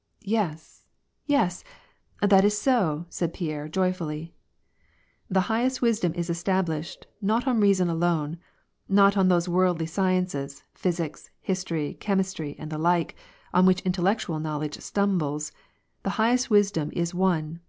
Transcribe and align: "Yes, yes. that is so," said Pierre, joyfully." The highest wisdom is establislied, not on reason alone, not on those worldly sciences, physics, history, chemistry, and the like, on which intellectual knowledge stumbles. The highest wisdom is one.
"Yes, 0.36 0.86
yes. 1.24 1.64
that 2.22 2.44
is 2.44 2.56
so," 2.56 3.06
said 3.08 3.34
Pierre, 3.34 3.66
joyfully." 3.66 4.32
The 5.28 5.40
highest 5.50 5.82
wisdom 5.82 6.14
is 6.14 6.30
establislied, 6.30 7.02
not 7.20 7.48
on 7.48 7.58
reason 7.58 7.90
alone, 7.90 8.38
not 8.88 9.16
on 9.16 9.26
those 9.26 9.48
worldly 9.48 9.86
sciences, 9.86 10.62
physics, 10.72 11.30
history, 11.40 11.94
chemistry, 11.94 12.54
and 12.60 12.70
the 12.70 12.78
like, 12.78 13.16
on 13.52 13.66
which 13.66 13.80
intellectual 13.80 14.38
knowledge 14.38 14.78
stumbles. 14.78 15.50
The 16.04 16.10
highest 16.10 16.48
wisdom 16.48 16.90
is 16.92 17.12
one. 17.12 17.58